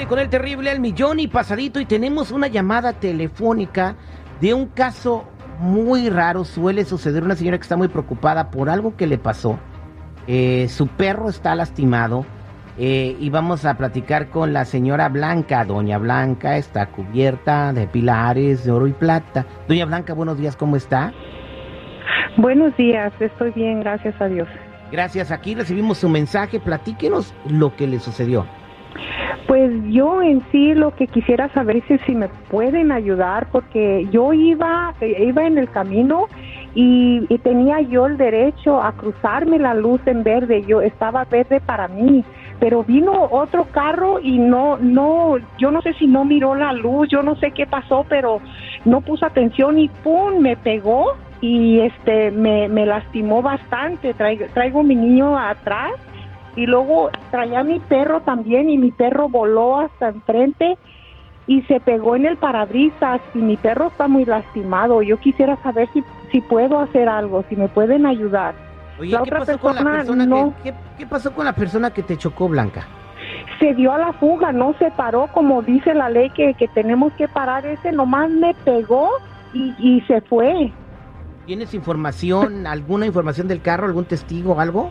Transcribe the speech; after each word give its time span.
aire 0.00 0.08
con 0.08 0.18
el 0.18 0.30
terrible 0.30 0.70
al 0.70 0.80
millón 0.80 1.20
y 1.20 1.28
pasadito 1.28 1.78
y 1.78 1.84
tenemos 1.84 2.30
una 2.30 2.48
llamada 2.48 2.94
telefónica 2.94 3.96
de 4.40 4.54
un 4.54 4.66
caso 4.66 5.28
muy 5.58 6.08
raro. 6.08 6.44
Suele 6.44 6.86
suceder 6.86 7.22
una 7.22 7.36
señora 7.36 7.58
que 7.58 7.62
está 7.62 7.76
muy 7.76 7.88
preocupada 7.88 8.50
por 8.50 8.70
algo 8.70 8.96
que 8.96 9.06
le 9.06 9.18
pasó. 9.18 9.58
Eh, 10.26 10.68
su 10.68 10.86
perro 10.86 11.28
está 11.28 11.54
lastimado 11.54 12.24
eh, 12.78 13.14
y 13.20 13.28
vamos 13.28 13.66
a 13.66 13.76
platicar 13.76 14.30
con 14.30 14.54
la 14.54 14.64
señora 14.64 15.10
Blanca. 15.10 15.66
Doña 15.66 15.98
Blanca 15.98 16.56
está 16.56 16.86
cubierta 16.86 17.74
de 17.74 17.86
pilares 17.86 18.64
de 18.64 18.70
oro 18.70 18.86
y 18.86 18.92
plata. 18.92 19.44
Doña 19.68 19.84
Blanca, 19.84 20.14
buenos 20.14 20.38
días, 20.38 20.56
¿cómo 20.56 20.76
está? 20.76 21.12
Buenos 22.38 22.74
días, 22.78 23.12
estoy 23.20 23.50
bien, 23.50 23.80
gracias 23.80 24.18
a 24.18 24.28
Dios. 24.28 24.48
Gracias, 24.90 25.30
aquí 25.30 25.54
recibimos 25.54 25.98
su 25.98 26.08
mensaje. 26.08 26.58
Platíquenos 26.58 27.34
lo 27.46 27.76
que 27.76 27.86
le 27.86 28.00
sucedió. 28.00 28.46
Pues 29.50 29.72
yo 29.88 30.22
en 30.22 30.44
sí 30.52 30.74
lo 30.74 30.94
que 30.94 31.08
quisiera 31.08 31.48
saber 31.48 31.82
es 31.88 32.00
si 32.06 32.14
me 32.14 32.28
pueden 32.28 32.92
ayudar 32.92 33.48
porque 33.50 34.06
yo 34.12 34.32
iba 34.32 34.94
iba 35.00 35.44
en 35.44 35.58
el 35.58 35.68
camino 35.68 36.28
y, 36.76 37.26
y, 37.28 37.38
tenía 37.38 37.80
yo 37.80 38.06
el 38.06 38.16
derecho 38.16 38.80
a 38.80 38.92
cruzarme 38.92 39.58
la 39.58 39.74
luz 39.74 40.00
en 40.06 40.22
verde. 40.22 40.62
Yo 40.68 40.80
estaba 40.80 41.24
verde 41.24 41.60
para 41.60 41.88
mí, 41.88 42.24
pero 42.60 42.84
vino 42.84 43.10
otro 43.28 43.64
carro 43.72 44.20
y 44.20 44.38
no 44.38 44.76
no 44.76 45.38
yo 45.58 45.72
no 45.72 45.82
sé 45.82 45.94
si 45.94 46.06
no 46.06 46.24
miró 46.24 46.54
la 46.54 46.72
luz, 46.72 47.08
yo 47.08 47.24
no 47.24 47.34
sé 47.34 47.50
qué 47.50 47.66
pasó, 47.66 48.06
pero 48.08 48.40
no 48.84 49.00
puso 49.00 49.26
atención 49.26 49.80
y 49.80 49.88
pum 49.88 50.38
me 50.38 50.56
pegó 50.56 51.16
y 51.40 51.80
este 51.80 52.30
me, 52.30 52.68
me 52.68 52.86
lastimó 52.86 53.42
bastante. 53.42 54.14
Traigo, 54.14 54.46
traigo 54.54 54.84
mi 54.84 54.94
niño 54.94 55.36
atrás 55.36 55.90
y 56.56 56.66
luego 56.66 57.10
traía 57.30 57.60
a 57.60 57.64
mi 57.64 57.80
perro 57.80 58.20
también 58.20 58.70
y 58.70 58.78
mi 58.78 58.90
perro 58.90 59.28
voló 59.28 59.80
hasta 59.80 60.08
enfrente 60.08 60.76
y 61.46 61.62
se 61.62 61.80
pegó 61.80 62.16
en 62.16 62.26
el 62.26 62.36
parabrisas 62.36 63.20
y 63.34 63.38
mi 63.38 63.56
perro 63.56 63.88
está 63.88 64.08
muy 64.08 64.24
lastimado. 64.24 65.02
Yo 65.02 65.18
quisiera 65.18 65.56
saber 65.62 65.88
si, 65.92 66.04
si 66.30 66.40
puedo 66.40 66.78
hacer 66.80 67.08
algo, 67.08 67.44
si 67.48 67.56
me 67.56 67.68
pueden 67.68 68.06
ayudar. 68.06 68.54
Oye, 68.98 69.16
¿qué 69.24 69.30
pasó 69.30 69.58
con 69.58 69.74
la 69.76 69.82
persona 69.82 70.26
no, 70.26 70.54
que, 70.62 70.74
¿qué, 70.98 71.06
pasó 71.06 71.32
con 71.32 71.44
la 71.44 71.54
persona 71.54 71.90
que 71.90 72.02
te 72.02 72.16
chocó, 72.16 72.48
Blanca? 72.48 72.86
Se 73.58 73.74
dio 73.74 73.92
a 73.92 73.98
la 73.98 74.12
fuga, 74.14 74.52
no 74.52 74.74
se 74.78 74.90
paró 74.92 75.28
como 75.32 75.62
dice 75.62 75.94
la 75.94 76.08
ley 76.08 76.30
que, 76.30 76.54
que 76.54 76.68
tenemos 76.68 77.12
que 77.14 77.28
parar. 77.28 77.66
Ese 77.66 77.92
nomás 77.92 78.30
me 78.30 78.54
pegó 78.64 79.10
y, 79.52 79.74
y 79.78 80.00
se 80.02 80.20
fue. 80.22 80.72
¿Tienes 81.46 81.74
información, 81.74 82.66
alguna 82.66 83.06
información 83.06 83.48
del 83.48 83.62
carro, 83.62 83.86
algún 83.86 84.04
testigo, 84.04 84.60
algo? 84.60 84.90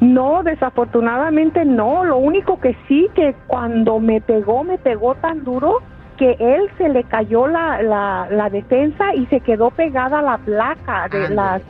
No, 0.00 0.42
desafortunadamente 0.42 1.64
no. 1.64 2.04
Lo 2.04 2.18
único 2.18 2.60
que 2.60 2.76
sí, 2.88 3.08
que 3.14 3.34
cuando 3.46 3.98
me 3.98 4.20
pegó, 4.20 4.64
me 4.64 4.78
pegó 4.78 5.14
tan 5.16 5.44
duro 5.44 5.78
que 6.16 6.36
él 6.38 6.68
se 6.78 6.88
le 6.88 7.04
cayó 7.04 7.46
la, 7.46 7.82
la, 7.82 8.28
la 8.30 8.50
defensa 8.50 9.14
y 9.14 9.26
se 9.26 9.40
quedó 9.40 9.70
pegada 9.70 10.22
la 10.22 10.38
placa, 10.38 11.08
de 11.08 11.28
las, 11.28 11.62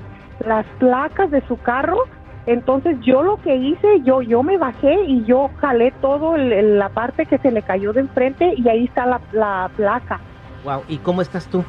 las 0.45 0.67
placas 0.78 1.31
de 1.31 1.41
su 1.47 1.56
carro. 1.59 1.99
Entonces 2.47 2.97
yo 3.01 3.23
lo 3.23 3.39
que 3.39 3.56
hice, 3.56 4.01
yo 4.05 4.23
yo 4.23 4.45
me 4.45 4.56
bajé 4.56 4.95
y 5.06 5.25
yo 5.25 5.51
jalé 5.56 5.93
todo 6.01 6.37
el, 6.37 6.78
la 6.78 6.91
parte 6.91 7.27
que 7.27 7.39
se 7.39 7.51
le 7.51 7.62
cayó 7.62 7.93
de 7.93 8.01
enfrente 8.03 8.55
y 8.56 8.69
ahí 8.69 8.84
está 8.84 9.05
la, 9.05 9.21
la 9.33 9.69
placa. 9.75 10.21
Wow, 10.65 10.83
¿y 10.89 10.99
cómo 10.99 11.22
estás 11.22 11.49
tú? 11.49 11.65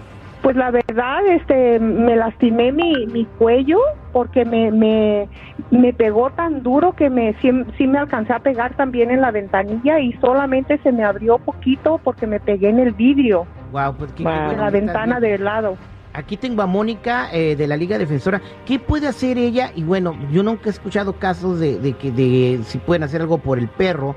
Pues 0.48 0.56
la 0.56 0.72
verdad, 0.72 1.26
este, 1.28 1.78
me 1.78 2.16
lastimé 2.16 2.72
mi, 2.72 3.06
mi 3.08 3.26
cuello 3.26 3.80
porque 4.14 4.46
me, 4.46 4.72
me, 4.72 5.28
me 5.72 5.92
pegó 5.92 6.30
tan 6.30 6.64
duro 6.64 6.94
que 6.94 7.10
me 7.10 7.34
sí, 7.42 7.52
sí, 7.78 7.86
me 7.86 7.98
alcancé 7.98 8.32
a 8.32 8.40
pegar 8.40 8.74
también 8.78 9.12
en 9.12 9.20
la 9.20 9.32
ventanilla 9.32 10.00
y 10.00 10.14
solamente 10.22 10.78
se 10.84 10.94
me 10.94 11.04
abrió 11.04 11.38
poquito 11.38 12.00
porque 12.02 12.28
me 12.28 12.40
pegué 12.40 12.70
en 12.70 12.80
el 12.80 12.94
vidrio. 12.94 13.46
Wow, 13.74 13.96
pues 13.98 14.14
qué, 14.14 14.24
wow. 14.24 14.32
qué 14.32 14.40
bueno 14.40 14.52
en 14.54 14.60
la 14.60 14.70
ventana 14.70 15.20
del 15.20 15.44
lado. 15.44 15.76
Aquí 16.14 16.38
tengo 16.38 16.62
a 16.62 16.66
Mónica 16.66 17.28
eh, 17.34 17.58
de 17.58 17.68
la 17.68 17.76
Liga 17.76 17.98
Defensora. 17.98 18.42
¿Qué 18.66 18.80
puede 18.80 19.10
hacer 19.10 19.38
ella? 19.38 19.72
Y 19.76 19.84
bueno, 19.84 20.16
yo 20.32 20.44
nunca 20.44 20.68
he 20.68 20.70
escuchado 20.70 21.20
casos 21.20 21.60
de, 21.60 21.78
de 21.78 21.92
que 21.92 22.10
de 22.10 22.62
si 22.64 22.78
pueden 22.78 23.04
hacer 23.04 23.20
algo 23.20 23.40
por 23.40 23.60
el 23.60 23.68
perro, 23.68 24.16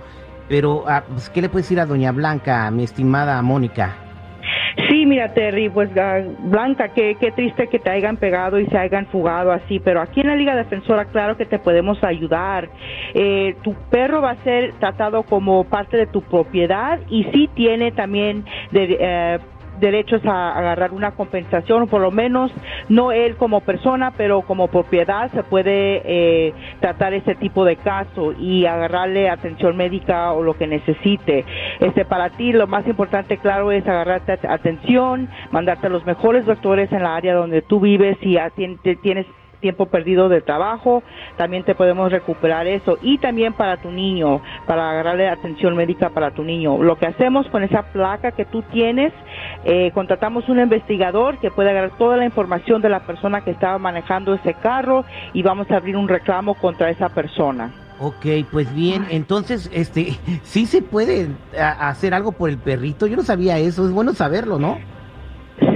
pero 0.49 0.85
ah, 0.87 1.03
pues, 1.09 1.29
¿qué 1.29 1.43
le 1.43 1.49
puede 1.49 1.65
decir 1.65 1.81
a 1.81 1.87
Doña 1.87 2.13
Blanca, 2.13 2.71
mi 2.71 2.85
estimada 2.85 3.43
Mónica? 3.43 3.97
Mira, 5.11 5.35
Terry, 5.35 5.69
pues 5.69 5.91
Blanca, 6.39 6.91
qué, 6.91 7.17
qué 7.19 7.33
triste 7.33 7.67
que 7.67 7.81
te 7.81 7.91
hayan 7.91 8.17
pegado 8.17 8.61
y 8.61 8.67
se 8.67 8.79
hayan 8.79 9.07
fugado 9.07 9.51
así, 9.51 9.81
pero 9.81 10.01
aquí 10.01 10.21
en 10.21 10.29
la 10.29 10.37
Liga 10.37 10.55
Defensora, 10.55 11.07
claro 11.07 11.37
que 11.37 11.47
te 11.47 11.59
podemos 11.59 11.99
ayudar. 12.05 12.69
Eh, 13.15 13.57
tu 13.65 13.75
perro 13.91 14.23
va 14.23 14.31
a 14.31 14.45
ser 14.45 14.73
tratado 14.75 15.25
como 15.25 15.65
parte 15.65 15.97
de 15.97 16.07
tu 16.07 16.23
propiedad 16.23 17.01
y 17.09 17.25
sí 17.33 17.51
tiene 17.57 17.91
también 17.91 18.45
de, 18.71 18.99
eh, 19.01 19.39
derechos 19.81 20.25
a 20.25 20.57
agarrar 20.57 20.93
una 20.93 21.13
compensación, 21.13 21.89
por 21.89 22.01
lo 22.01 22.11
menos 22.11 22.53
no 22.89 23.13
él 23.13 23.37
como 23.37 23.61
persona, 23.61 24.13
pero 24.17 24.43
como 24.43 24.69
propiedad 24.69 25.31
se 25.33 25.43
puede 25.43 26.03
eh, 26.05 26.53
tratar 26.81 27.15
ese 27.15 27.35
tipo 27.35 27.65
de 27.65 27.77
caso 27.77 28.33
y 28.33 28.67
agarrarle 28.67 29.29
atención 29.29 29.77
médica 29.77 30.33
o 30.33 30.43
lo 30.43 30.55
que 30.55 30.67
necesite. 30.67 31.45
Este 31.81 32.05
para 32.05 32.31
ti 32.31 32.53
lo 32.53 32.67
más 32.67 32.87
importante, 32.87 33.39
claro, 33.39 33.73
es 33.73 33.87
agarrarte 33.87 34.39
atención, 34.47 35.29
mandarte 35.51 35.87
a 35.87 35.91
los 35.91 36.05
mejores 36.07 36.45
doctores 36.47 36.93
en 36.93 37.03
la 37.03 37.17
área 37.17 37.35
donde 37.35 37.63
tú 37.63 37.81
vives 37.81 38.17
y 38.23 38.37
tienes 39.03 39.27
tiempo 39.61 39.87
perdido 39.87 40.29
de 40.29 40.41
trabajo, 40.41 41.03
también 41.37 41.65
te 41.65 41.75
podemos 41.75 42.11
recuperar 42.11 42.67
eso 42.67 42.99
y 43.03 43.19
también 43.19 43.53
para 43.53 43.77
tu 43.77 43.91
niño, 43.91 44.43
para 44.67 44.91
agarrarle 44.91 45.29
atención 45.29 45.77
médica 45.77 46.11
para 46.11 46.33
tu 46.33 46.43
niño. 46.43 46.83
Lo 46.83 46.97
que 46.97 47.07
hacemos 47.07 47.47
con 47.49 47.63
esa 47.63 47.83
placa 47.93 48.33
que 48.33 48.45
tú 48.45 48.63
tienes, 48.73 49.13
eh, 49.65 49.91
contratamos 49.93 50.49
un 50.49 50.59
investigador 50.61 51.39
que 51.39 51.51
puede 51.51 51.71
agarrar 51.71 51.97
toda 51.99 52.17
la 52.17 52.25
información 52.25 52.83
de 52.83 52.89
la 52.89 53.01
persona 53.01 53.43
que 53.43 53.51
estaba 53.51 53.79
manejando 53.79 54.35
ese 54.35 54.55
carro 54.55 55.05
y 55.33 55.43
vamos 55.43 55.71
a 55.71 55.77
abrir 55.77 55.97
un 55.97 56.09
reclamo 56.09 56.55
contra 56.55 56.91
esa 56.91 57.09
persona. 57.09 57.73
Ok, 58.03 58.27
pues 58.51 58.75
bien, 58.75 59.07
entonces, 59.11 59.71
este, 59.75 60.19
sí 60.43 60.65
se 60.65 60.81
puede 60.81 61.29
hacer 61.59 62.15
algo 62.15 62.33
por 62.33 62.49
el 62.49 62.57
perrito. 62.57 63.07
Yo 63.07 63.17
no 63.17 63.23
sabía 63.23 63.59
eso, 63.59 63.85
es 63.87 63.93
bueno 63.93 64.15
saberlo, 64.15 64.59
¿no? 64.59 64.79